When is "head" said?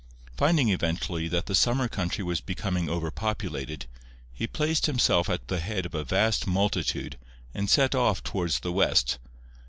5.59-5.85